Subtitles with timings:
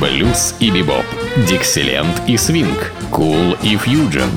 [0.00, 1.06] Блюз и бибоп,
[1.48, 4.28] дикселент и свинг, кул и фьюджен.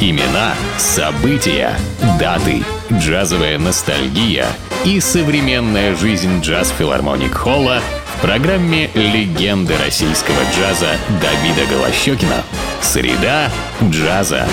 [0.00, 1.76] Имена, события,
[2.18, 4.46] даты, джазовая ностальгия
[4.84, 7.80] и современная жизнь джаз-филармоник Холла
[8.16, 12.42] в программе «Легенды российского джаза» Давида Голощекина.
[12.80, 13.50] Среда
[13.84, 14.48] джаза.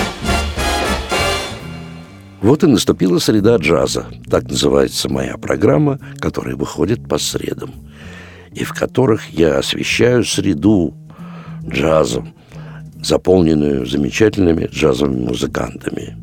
[2.40, 4.06] Вот и наступила среда джаза.
[4.30, 7.72] Так называется моя программа, которая выходит по средам.
[8.54, 10.94] И в которых я освещаю среду
[11.66, 12.34] джазом,
[13.02, 16.16] заполненную замечательными джазовыми музыкантами.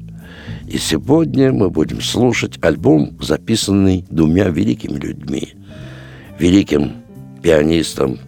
[0.68, 5.54] И сегодня мы будем слушать альбом, записанный двумя великими людьми.
[6.38, 6.94] Великим
[7.42, 8.20] пианистом,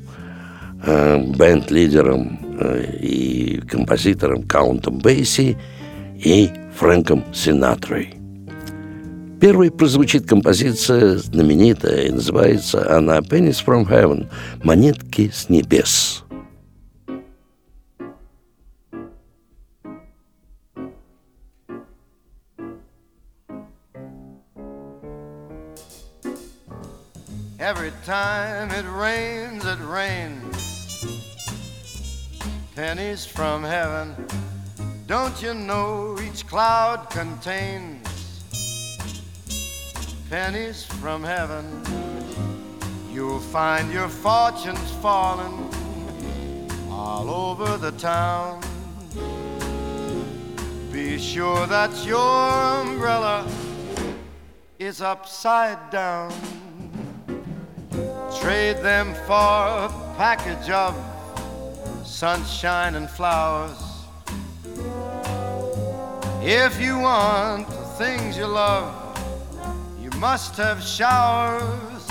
[0.83, 5.57] э, бенд-лидером э, и композитором Каунтом Бейси
[6.15, 8.20] и Фрэнком Синатрой.
[9.41, 14.29] Первой прозвучит композиция знаменитая, и называется она «Pennies from Heaven»–
[14.63, 16.23] «Монетки с небес».
[27.57, 31.03] Every time it rains, it rains.
[32.75, 34.13] Pennies from heaven.
[35.07, 38.10] Don't you know each cloud contains
[40.31, 41.65] pennies from heaven?
[43.11, 45.69] You'll find your fortunes falling
[46.89, 48.61] all over the town.
[50.89, 52.49] Be sure that your
[52.81, 53.45] umbrella
[54.79, 56.31] is upside down.
[58.39, 60.95] Trade them for a package of
[62.05, 63.77] sunshine and flowers.
[66.41, 69.00] If you want the things you love,
[70.21, 72.03] must have showers.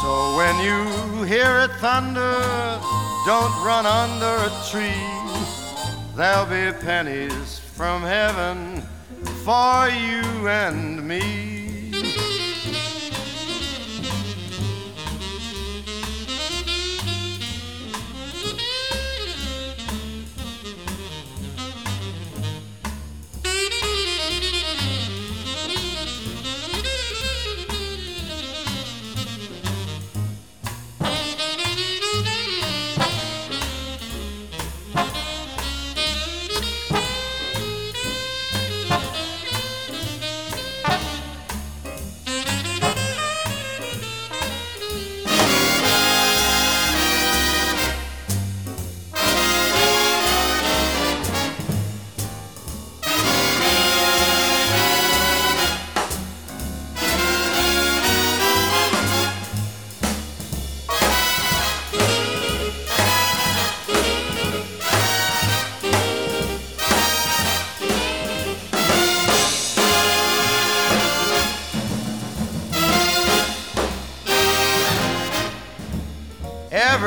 [0.00, 2.38] So when you hear it thunder,
[3.26, 5.02] don't run under a tree.
[6.14, 8.80] There'll be pennies from heaven
[9.44, 11.55] for you and me.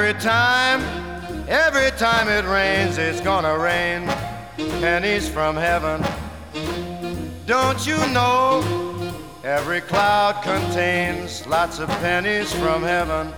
[0.10, 0.82] Every time,
[1.48, 4.08] every time it rains, it's gonna rain
[4.82, 6.04] pennies from heaven.
[7.46, 8.64] Don't you know?
[9.44, 13.32] Every cloud contains lots of pennies from heaven.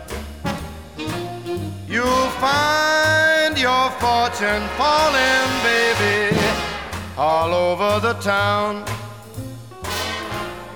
[1.90, 6.38] You'll find your fortune falling, baby,
[7.18, 8.86] all over the town.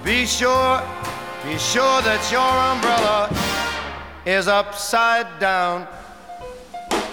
[0.03, 0.83] Be sure,
[1.45, 3.54] be sure that your umbrella
[4.25, 5.87] is upside down.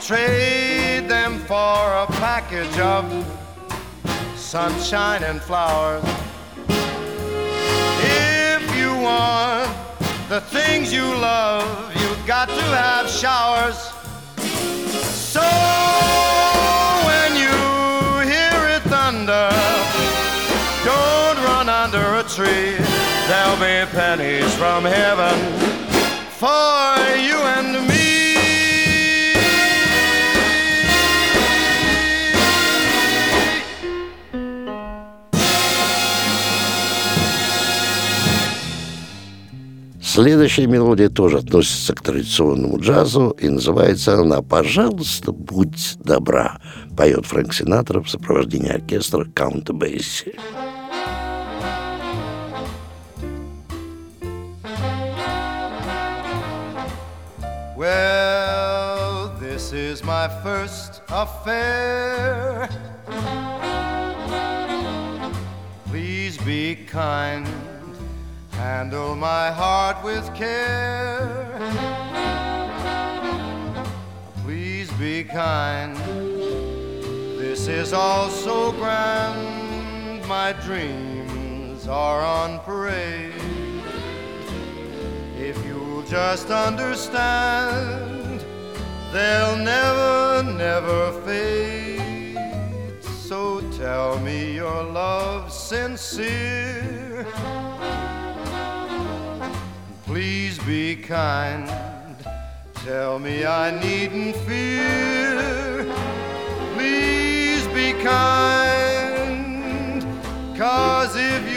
[0.01, 3.05] Trade them for a package of
[4.35, 6.03] sunshine and flowers.
[6.69, 9.71] If you want
[10.29, 13.77] the things you love, you've got to have showers.
[15.05, 15.43] So
[17.07, 19.51] when you hear it thunder,
[20.85, 22.77] don't run under a tree.
[23.29, 25.82] There'll be pennies from heaven
[26.43, 26.99] for
[27.29, 28.03] you and me.
[40.03, 46.59] Следующая мелодия тоже относится к традиционному джазу и называется она «Пожалуйста, будь добра»,
[46.97, 50.35] поет Фрэнк Синатра в сопровождении оркестра Каунта Бейси.
[60.05, 62.69] My first affair.
[65.87, 67.47] Please be kind,
[68.53, 71.59] handle my heart with care.
[74.43, 75.97] Please be kind.
[77.39, 83.33] This is all so grand, my dreams are on parade.
[85.39, 88.22] If you'll just understand,
[89.13, 93.03] they'll never, never fade.
[93.03, 97.27] So tell me your love's sincere.
[100.07, 101.69] Please be kind.
[102.75, 105.85] Tell me I needn't fear.
[106.75, 108.83] Please be kind.
[110.57, 111.52] Cause if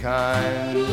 [0.00, 0.86] kind.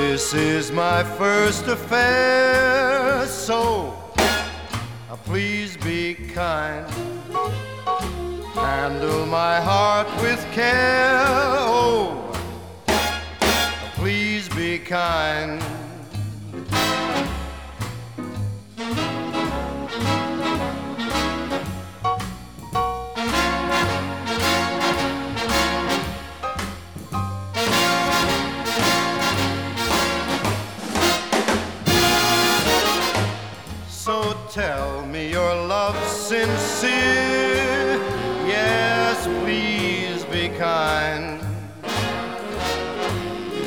[0.00, 3.94] This is my first affair, so
[5.10, 6.88] uh, please be kind.
[8.54, 11.24] Handle my heart with care.
[11.58, 12.32] Oh,
[12.88, 15.60] uh, please be kind.
[34.56, 37.98] Tell me your love's sincere.
[38.48, 41.38] Yes, please be kind.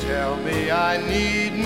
[0.00, 1.59] Tell me I needn't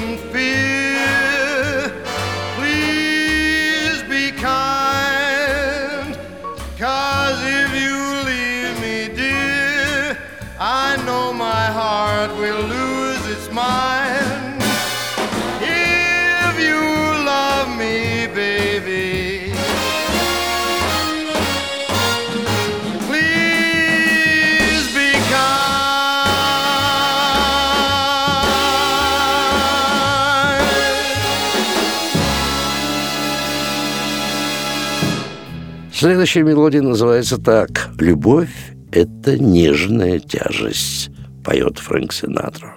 [36.05, 38.51] Следующая мелодия называется так «Любовь–
[38.93, 41.09] это нежная тяжесть»,
[41.43, 42.77] поет Фрэнк Синатра.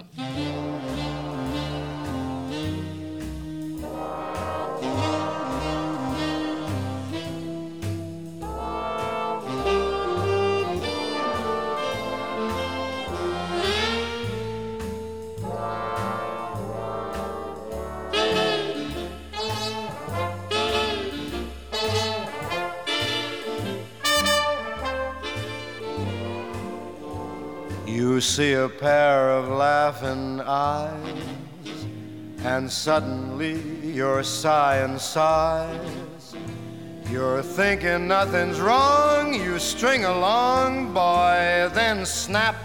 [28.17, 31.85] You see a pair of laughing eyes,
[32.39, 36.35] and suddenly you're sighing sighs.
[37.11, 42.55] You're thinking nothing's wrong, you string along, boy, then snap.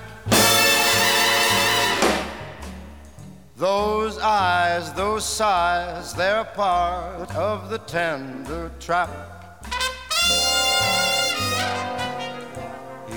[3.54, 9.31] Those eyes, those sighs, they're part of the tender trap.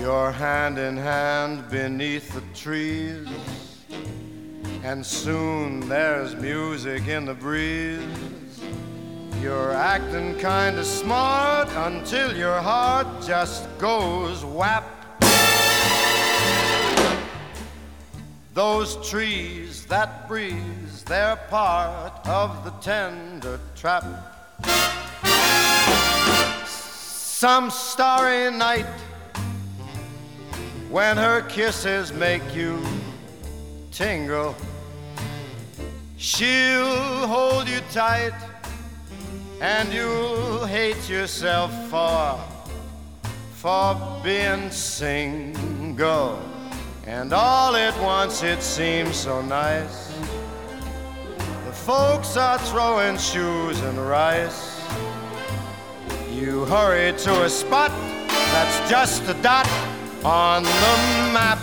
[0.06, 3.28] You're hand in hand beneath the trees,
[4.84, 8.60] and soon there's music in the breeze.
[9.42, 14.86] You're acting kinda smart until your heart just goes whap.
[18.54, 24.06] Those trees, that breeze, they're part of the tender trap.
[26.68, 28.86] Some starry night
[30.96, 32.80] when her kisses make you
[33.92, 34.56] tingle.
[36.16, 38.32] She'll hold you tight
[39.60, 42.40] and you'll hate yourself for
[43.52, 46.40] for being single.
[47.06, 50.14] And all at once it seems so nice.
[51.66, 54.80] The folks are throwing shoes and rice.
[56.32, 57.92] You hurry to a spot
[58.30, 59.68] that's just a dot
[60.26, 60.70] on the
[61.34, 61.60] map.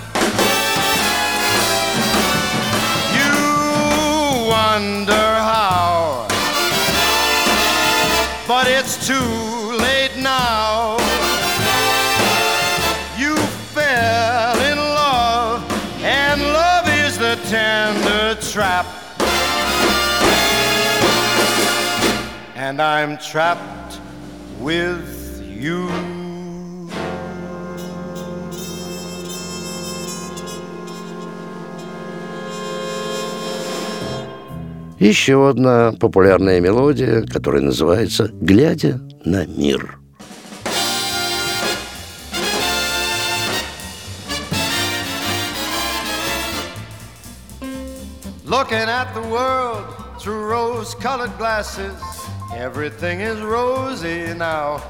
[3.18, 6.28] You wonder how,
[8.46, 9.16] but it's too
[9.82, 10.96] late now.
[13.18, 13.36] You
[13.74, 15.64] fell in love,
[16.04, 18.86] and love is the tender trap.
[22.54, 23.98] And I'm trapped
[24.60, 26.21] with you.
[35.02, 39.98] Еще одна популярная мелодия, которая называется «Глядя на мир».
[48.46, 49.82] Looking at the world
[50.20, 51.98] through rose-colored glasses,
[52.56, 54.80] everything is rosy now.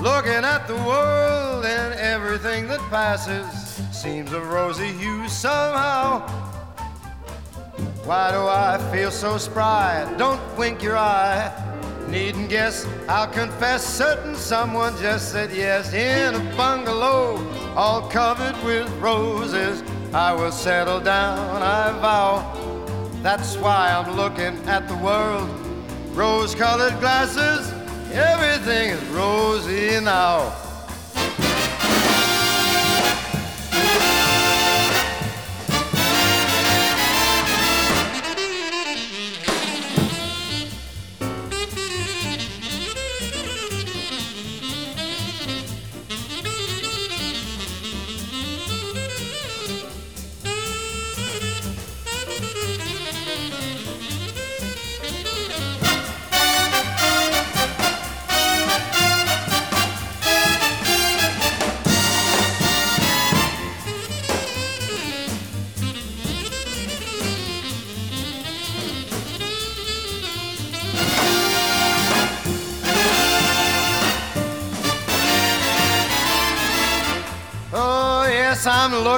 [0.00, 3.44] Looking at the world and everything that passes
[3.92, 6.47] seems a rosy hue somehow.
[8.08, 10.10] Why do I feel so spry?
[10.16, 11.52] Don't wink your eye.
[12.08, 15.92] Needn't guess, I'll confess, certain someone just said yes.
[15.92, 17.36] In a bungalow,
[17.76, 19.82] all covered with roses,
[20.14, 23.10] I will settle down, I vow.
[23.22, 25.50] That's why I'm looking at the world.
[26.16, 27.70] Rose colored glasses,
[28.14, 30.50] everything is rosy now.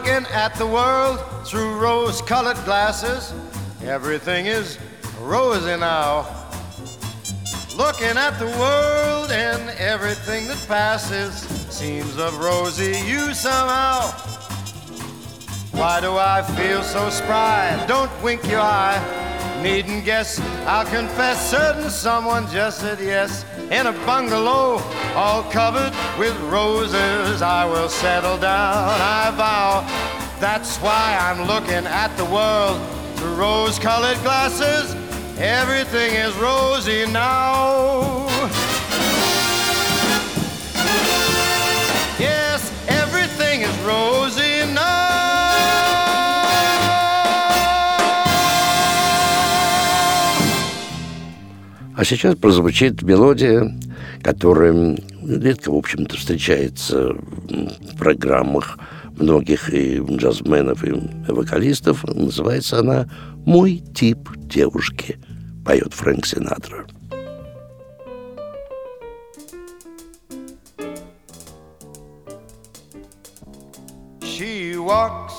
[0.01, 3.35] Looking at the world through rose colored glasses.
[3.85, 4.79] Everything is
[5.21, 6.27] rosy now.
[7.77, 11.35] Looking at the world and everything that passes
[11.69, 14.11] seems of rosy hue somehow.
[15.73, 17.85] Why do I feel so spry?
[17.87, 19.03] Don't wink your eye.
[19.63, 24.79] Needn't guess, I'll confess, certain someone just said yes in a bungalow
[25.16, 27.42] all covered with roses.
[27.42, 29.84] I will settle down, I vow.
[30.40, 32.80] That's why I'm looking at the world
[33.16, 34.96] through rose colored glasses.
[35.38, 38.28] Everything is rosy now.
[42.20, 45.16] Yes, everything is rosy now.
[51.98, 53.72] А сейчас прозвучит мелодия,
[54.23, 58.79] которая редко, в общем-то, встречается в программах
[59.17, 60.93] многих и джазменов, и
[61.31, 62.05] вокалистов.
[62.05, 63.09] Называется она
[63.47, 65.19] «Мой тип девушки»,
[65.65, 66.87] поет Фрэнк Синатра.
[74.23, 75.39] She walks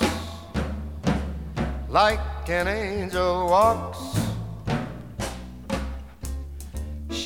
[1.90, 4.12] like an angel walks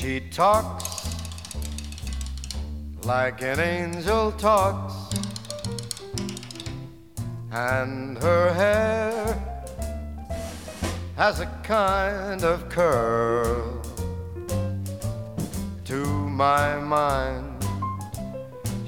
[0.06, 0.85] She talks
[3.06, 4.94] like an angel talks,
[7.52, 9.12] and her hair
[11.14, 13.80] has a kind of curl.
[15.84, 17.64] To my mind,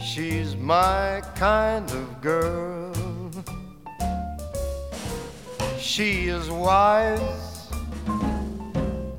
[0.01, 2.93] she's my kind of girl.
[5.79, 7.71] She is wise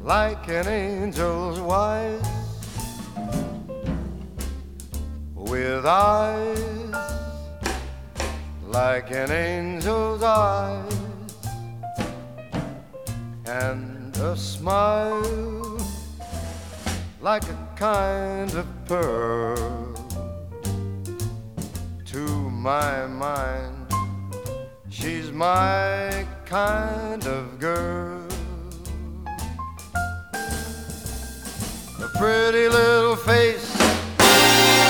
[0.02, 2.39] like an angel's wife
[5.50, 6.94] with eyes
[8.68, 10.94] like an angel's eyes
[13.46, 15.78] and a smile
[17.20, 19.94] like a kind of pearl
[22.06, 23.88] to my mind
[24.90, 28.30] she's my kind of girl
[32.02, 33.74] a pretty little face.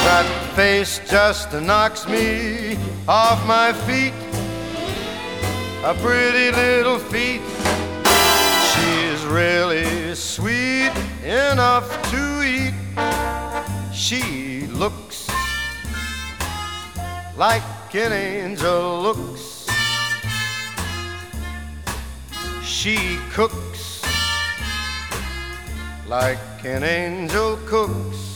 [0.06, 2.78] That face just knocks me
[3.08, 4.14] off my feet.
[5.84, 7.42] A pretty little feet.
[8.72, 10.92] She's really sweet
[11.24, 12.74] enough to eat.
[13.94, 15.30] She looks
[17.38, 17.64] like
[17.94, 19.68] an angel looks.
[22.64, 24.04] She cooks
[26.10, 28.29] like an angel cooks,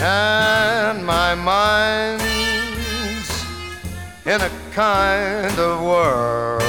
[0.00, 2.24] and my mind's
[4.24, 6.60] in a kind of whirl.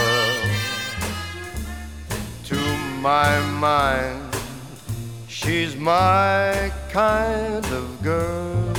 [2.45, 2.57] To
[3.01, 4.35] my mind,
[5.27, 8.78] she's my kind of girl.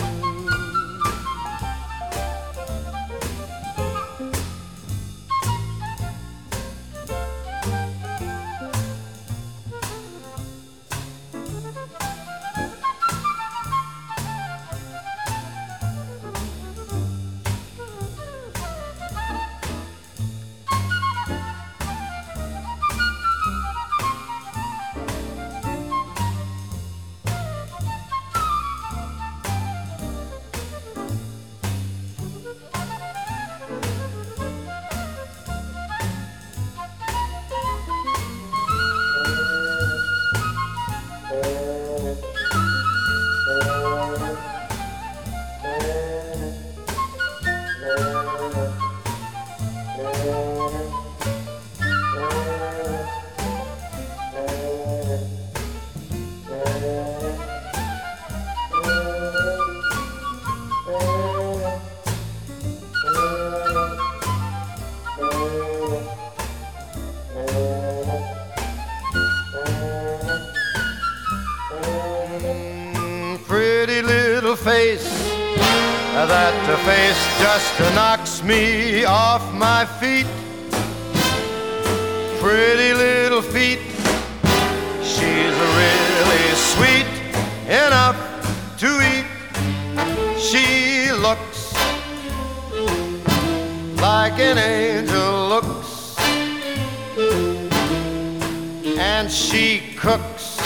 [77.60, 80.26] Just knocks me off my feet.
[82.40, 83.80] Pretty little feet,
[85.02, 87.06] she's really sweet
[87.66, 88.16] enough
[88.78, 89.26] to eat.
[90.38, 91.74] She looks
[94.00, 96.16] like an angel looks,
[98.98, 100.58] and she cooks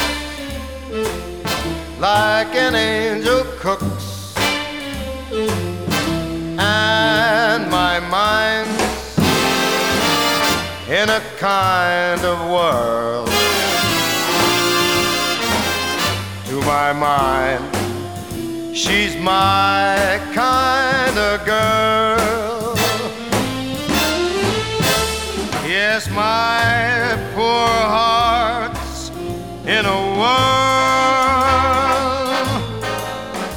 [1.98, 3.43] like an angel
[7.94, 9.18] my mind's
[10.88, 13.28] in a kind of world.
[16.48, 17.62] To my mind,
[18.76, 22.74] she's my kind of girl.
[25.64, 29.10] Yes, my poor heart's
[29.68, 30.48] in a world.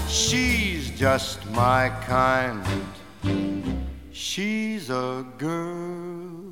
[0.08, 2.87] She's just my kind.
[4.38, 6.52] She's a girl.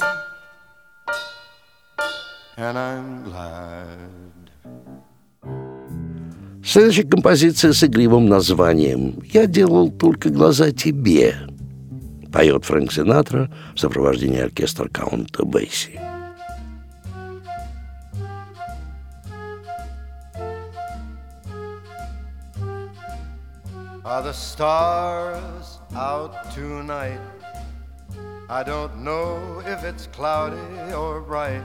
[2.57, 4.49] And I'm glad.
[6.63, 11.35] Следующая композиция с игривым названием «Я делал только глаза тебе»
[12.33, 15.99] поет Фрэнк Синатра в сопровождении оркестра Каунта Бейси.
[24.03, 27.34] Are the stars out tonight?
[28.47, 31.63] I don't know if it's cloudy or bright.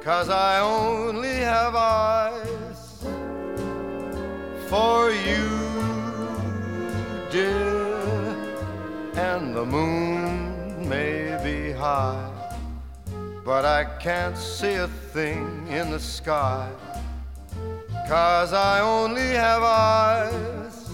[0.00, 3.04] Cause I only have eyes
[4.70, 5.48] for you,
[7.30, 8.00] dear.
[9.14, 12.30] And the moon may be high,
[13.44, 16.70] but I can't see a thing in the sky.
[18.08, 20.88] Cause I only have eyes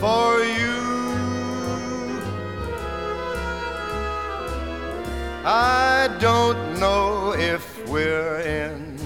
[0.00, 0.85] for you.
[5.48, 8.98] I don't know if we're in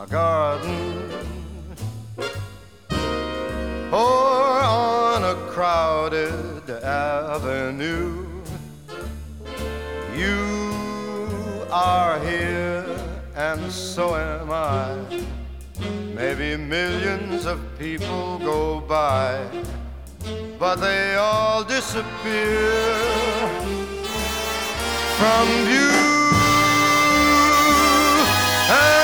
[0.00, 1.12] a garden
[3.92, 8.24] or on a crowded avenue.
[10.16, 12.86] You are here,
[13.36, 14.96] and so am I.
[16.14, 19.46] Maybe millions of people go by,
[20.58, 23.57] but they all disappear
[25.18, 25.90] from view.
[28.70, 28.97] And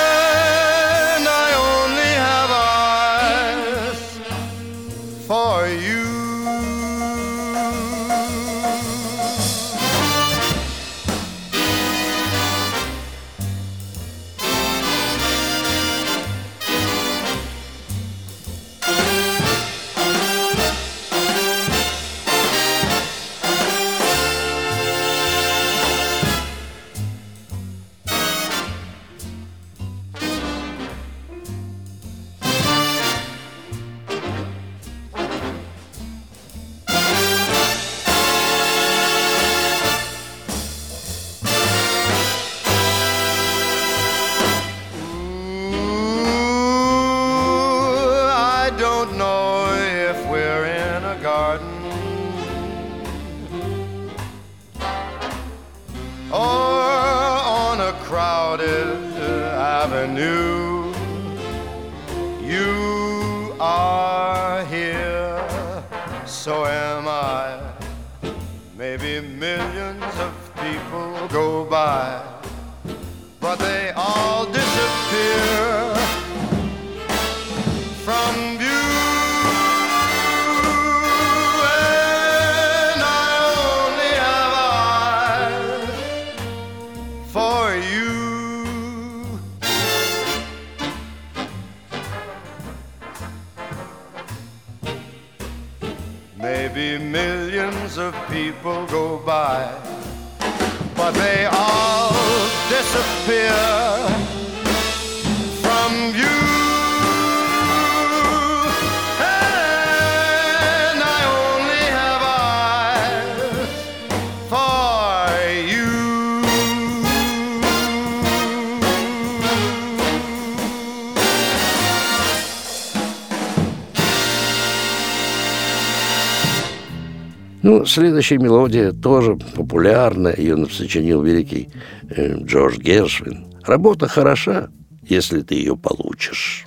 [127.87, 131.70] Следующая мелодия тоже популярная, Ее сочинил великий
[132.11, 133.47] э, Джордж Гершвин.
[133.64, 134.68] Работа хороша,
[135.03, 136.66] если ты ее получишь.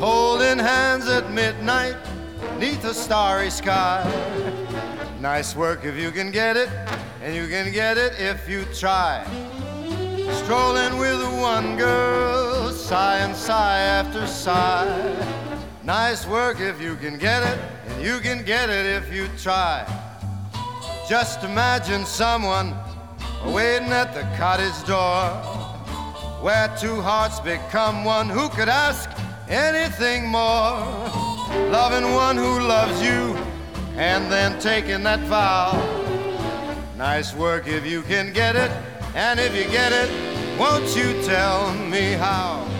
[0.00, 1.96] Holding hands at midnight
[2.58, 4.04] neath a starry sky.
[5.20, 6.68] Nice work if you can get it,
[7.22, 9.24] and you can get it if you try.
[10.32, 15.16] Strolling with one girl, sigh and sigh after sigh.
[15.84, 19.86] Nice work if you can get it, and you can get it if you try.
[21.08, 22.74] Just imagine someone
[23.46, 25.30] waiting at the cottage door
[26.42, 28.28] where two hearts become one.
[28.28, 29.10] Who could ask
[29.48, 30.84] anything more?
[31.70, 33.34] Loving one who loves you
[33.96, 35.72] and then taking that vow.
[36.96, 38.70] Nice work if you can get it,
[39.14, 40.10] and if you get it,
[40.58, 42.77] won't you tell me how?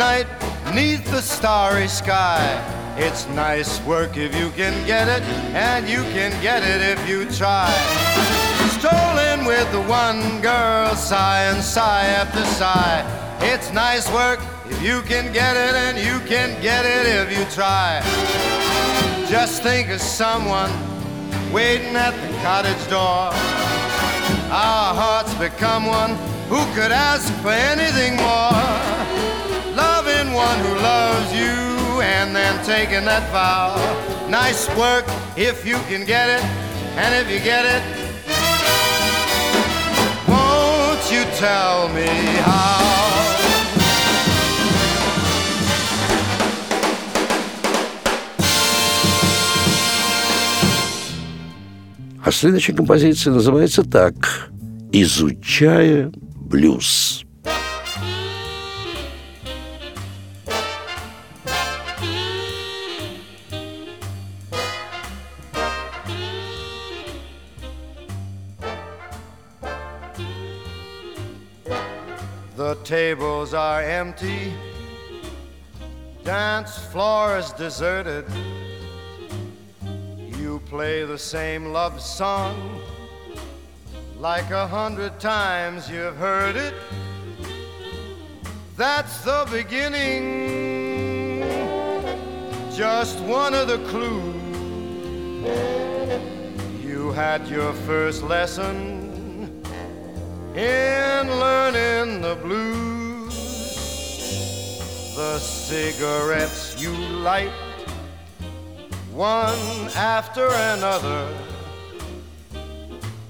[0.00, 0.26] At
[0.74, 2.42] neath the starry sky.
[2.96, 5.22] It's nice work if you can get it,
[5.54, 7.70] and you can get it if you try.
[8.78, 13.04] Strolling with the one girl, sigh and sigh after sigh.
[13.40, 17.44] It's nice work if you can get it, and you can get it if you
[17.54, 18.00] try.
[19.28, 20.70] Just think of someone
[21.52, 23.30] waiting at the cottage door.
[24.50, 26.16] Our hearts become one.
[26.48, 28.93] Who could ask for anything more?
[30.34, 33.76] Loving one who loves you and then taking that vow.
[34.28, 35.04] Nice work
[35.36, 36.44] if you can get it,
[36.96, 37.82] and if you get it,
[40.28, 42.08] won't you tell me
[42.42, 42.82] how?
[52.26, 54.48] А следующая композиция называется так
[54.92, 57.03] «Изучая блюз».
[72.94, 74.52] Tables are empty,
[76.22, 78.24] dance floor is deserted.
[80.38, 82.54] You play the same love song
[84.20, 86.74] like a hundred times you've heard it.
[88.76, 91.42] That's the beginning,
[92.76, 94.36] just one of the clues.
[96.84, 99.64] You had your first lesson
[100.54, 102.83] in learning the blues.
[105.34, 107.50] The cigarettes you light,
[109.12, 109.58] one
[109.96, 111.26] after another,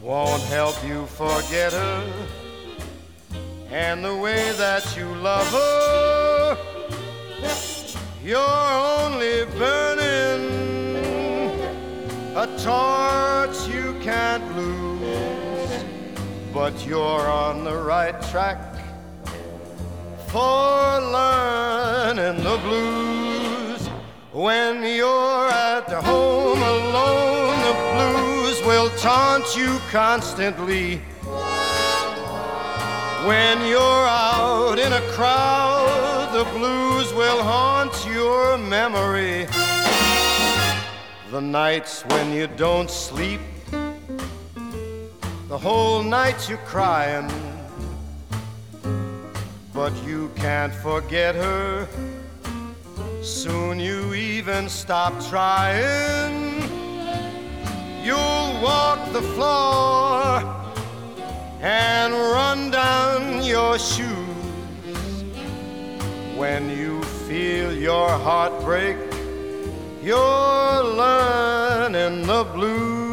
[0.03, 2.13] won't help you forget her.
[3.71, 6.59] And the way that you love her,
[8.23, 8.69] you're
[9.01, 10.45] only burning
[12.37, 14.85] a torch you can't lose
[16.53, 18.74] but you're on the right track
[20.35, 23.87] for learning the blues.
[24.33, 30.97] When you're at home alone, the blues will taunt you constantly.
[33.31, 39.47] When you're out in a crowd, the blues will haunt your memory.
[41.31, 43.41] The nights when you don't sleep
[45.49, 47.31] the whole night you're crying,
[49.75, 51.89] but you can't forget her.
[53.23, 56.63] Soon you even stop trying.
[58.05, 60.43] You'll walk the floor
[61.61, 65.25] and run down your shoes
[66.37, 68.97] when you feel your heart break.
[70.03, 73.04] You're learning the blues.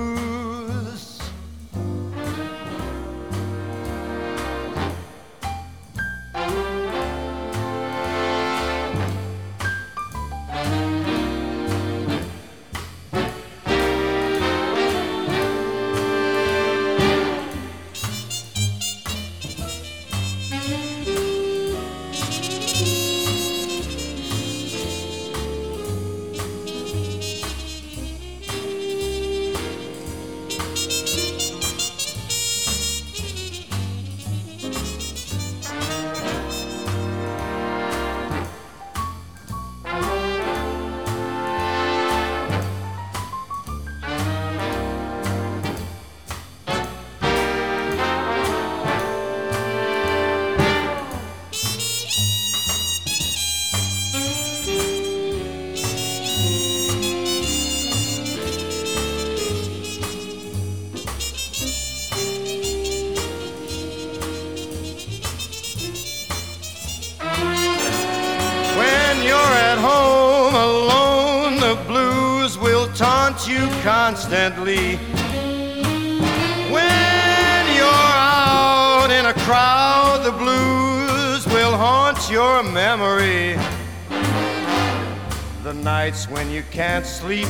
[86.05, 87.47] Nights when you can't sleep,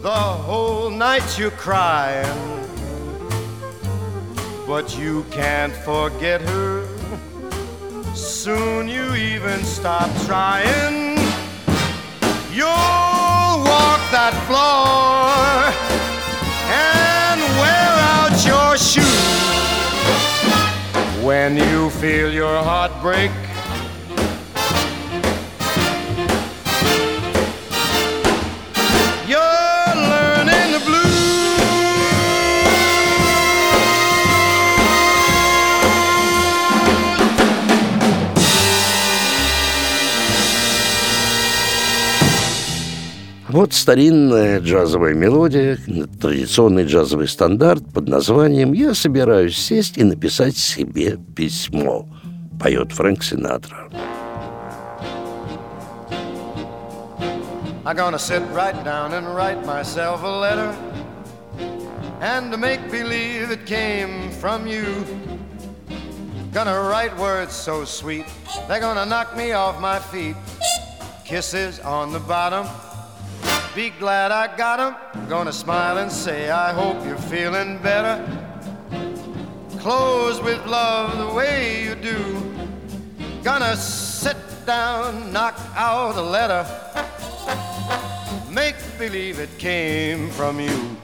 [0.00, 2.38] the whole night you're crying.
[4.64, 6.86] But you can't forget her.
[8.14, 11.18] Soon you even stop trying.
[12.58, 15.42] You'll walk that floor
[16.88, 19.42] and wear out your shoes
[21.26, 23.32] when you feel your heart break
[43.72, 45.78] Вот старинная джазовая мелодия,
[46.20, 52.06] традиционный джазовый стандарт под названием «Я собираюсь сесть и написать себе письмо»,
[52.60, 53.88] поет Фрэнк Синатра.
[57.86, 60.74] I'm gonna sit right down and write myself a letter
[62.20, 64.84] And to make believe it came from you
[66.52, 68.26] Gonna write words so sweet
[68.68, 70.36] They're gonna knock me off my feet
[71.24, 72.66] Kisses on the bottom
[73.74, 74.94] Be glad I got 'em.
[75.30, 78.22] Gonna smile and say, I hope you're feeling better.
[79.78, 82.20] Close with love the way you do.
[83.42, 86.66] Gonna sit down, knock out a letter.
[88.50, 91.01] Make believe it came from you.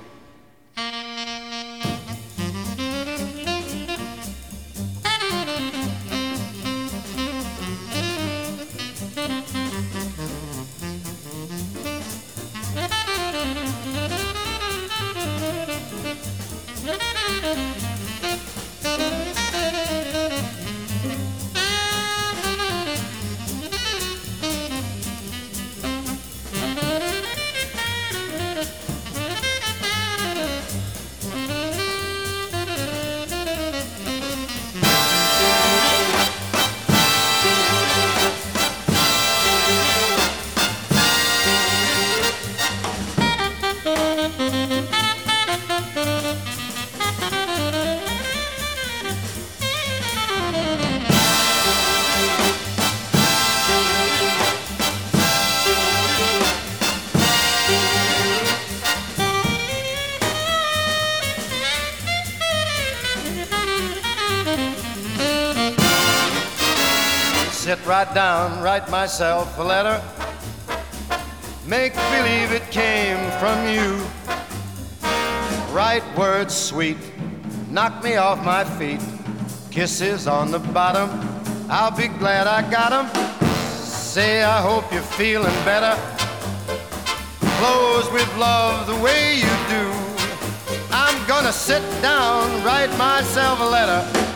[68.05, 70.01] Sit down, write myself a letter.
[71.67, 74.01] Make believe it came from you.
[75.73, 76.99] Write words sweet,
[77.71, 79.01] knock me off my feet.
[79.71, 81.09] Kisses on the bottom,
[81.69, 83.07] I'll be glad I got 'em.
[83.83, 85.95] Say, I hope you're feeling better.
[87.59, 89.85] Close with love the way you do.
[90.93, 94.28] I'm gonna sit down, write myself a letter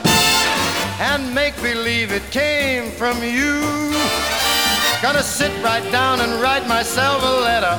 [1.10, 3.54] and make believe it came from you.
[5.02, 7.76] Gonna sit right down and write myself a letter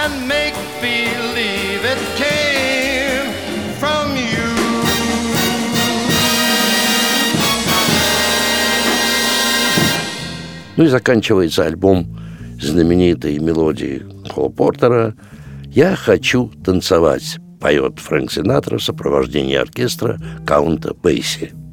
[0.00, 3.28] and make believe it came
[3.80, 4.48] from you.
[10.76, 12.18] Ну и заканчивается альбом
[12.60, 15.14] знаменитой мелодии Холла Портера
[15.68, 21.63] «Я хочу танцевать», поет Фрэнк Синатра в сопровождении оркестра Каунта Бейси.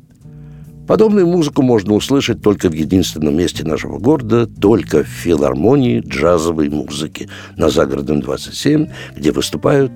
[0.92, 7.30] Подобную музыку можно услышать только в единственном месте нашего города, только в филармонии джазовой музыки
[7.56, 9.94] на Загородном 27, где выступают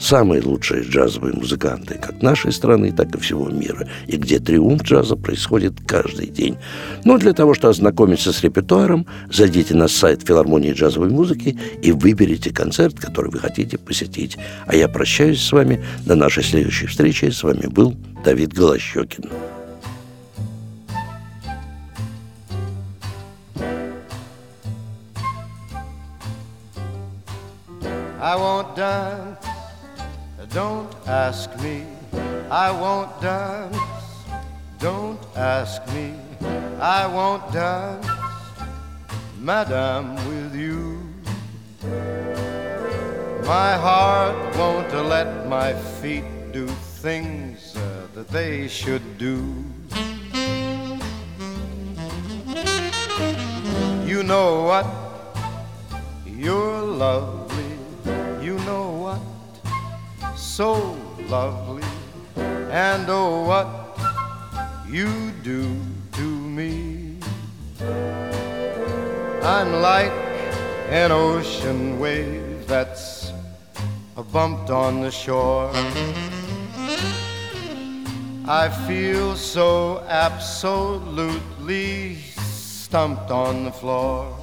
[0.00, 5.16] самые лучшие джазовые музыканты как нашей страны, так и всего мира, и где триумф джаза
[5.16, 6.56] происходит каждый день.
[7.04, 12.54] Но для того, чтобы ознакомиться с репертуаром, зайдите на сайт филармонии джазовой музыки и выберите
[12.54, 14.38] концерт, который вы хотите посетить.
[14.66, 17.26] А я прощаюсь с вами до нашей следующей встречи.
[17.26, 19.26] С вами был Давид Голощекин.
[28.20, 29.46] I won't dance,
[30.50, 31.86] don't ask me.
[32.50, 33.76] I won't dance,
[34.78, 36.14] don't ask me.
[36.80, 38.06] I won't dance,
[39.38, 40.98] Madame, with you.
[43.46, 46.66] My heart won't let my feet do
[47.02, 49.42] things uh, that they should do.
[54.04, 54.86] You know what?
[56.38, 57.47] you're lovely.
[60.38, 60.96] So
[61.28, 61.82] lovely.
[62.70, 63.98] And oh, what
[64.88, 65.76] you do
[66.12, 67.18] to me.
[69.42, 70.12] I'm like
[70.90, 73.32] an ocean wave that's
[74.32, 75.70] bumped on the shore.
[78.46, 80.68] I feel so absolutely
[82.16, 84.34] stumped on the floor.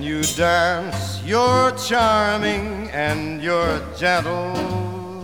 [0.00, 5.22] When you dance, you're charming and you're gentle.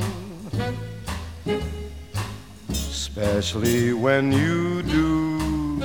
[2.69, 5.79] Especially when you do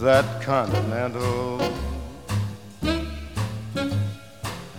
[0.00, 1.62] that continental.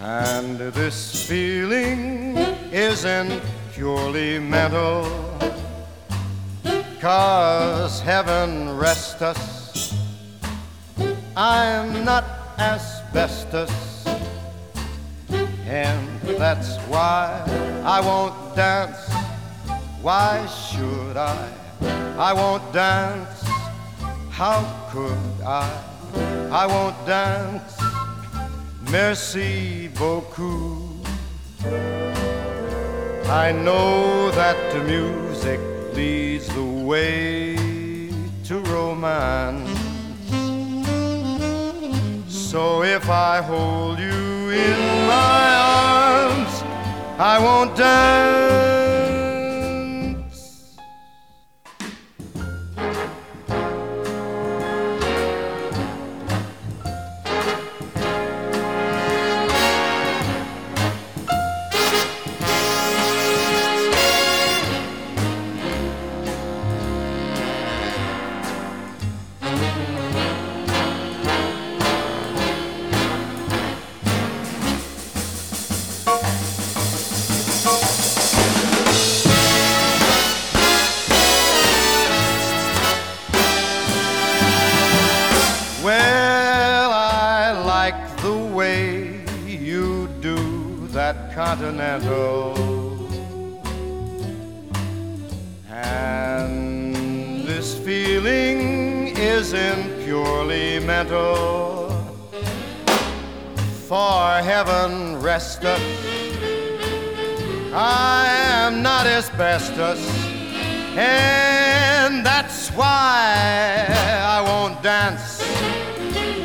[0.01, 2.35] And this feeling
[2.69, 5.07] isn't purely mental.
[6.99, 9.95] Cause heaven rest us,
[11.37, 12.25] I'm not
[13.13, 14.05] asbestos.
[15.67, 17.43] And that's why
[17.85, 19.11] I won't dance.
[20.01, 21.49] Why should I?
[22.17, 23.43] I won't dance.
[24.29, 25.69] How could I?
[26.51, 27.77] I won't dance
[28.91, 31.07] Merci beaucoup.
[33.27, 35.59] I know that the music
[35.95, 37.55] leads the way
[38.43, 39.82] to romance.
[42.53, 46.61] So if I hold you in my arms,
[47.17, 48.82] I won't dance.
[97.73, 101.89] This feeling isn't purely mental.
[103.87, 105.81] For heaven rest us,
[107.73, 110.01] I am not asbestos,
[110.97, 115.41] and that's why I won't dance.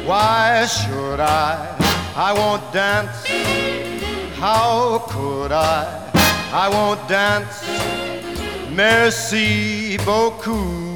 [0.07, 1.75] Why should I?
[2.17, 3.27] I won't dance
[4.39, 6.11] how could I?
[6.53, 7.65] I won't dance.
[8.71, 10.88] Merci beaucoup.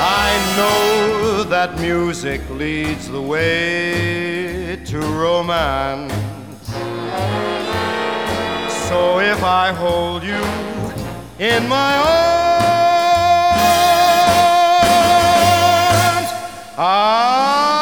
[0.00, 6.12] I know that music leads the way to romance.
[8.88, 10.40] So if I hold you
[11.44, 12.18] in my arms,
[16.78, 17.77] I